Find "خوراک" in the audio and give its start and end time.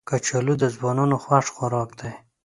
1.55-1.89